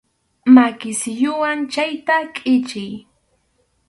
Maki 0.55 0.91
silluwan 0.99 1.59
chayta 1.73 2.15
kʼichiy. 2.35 2.93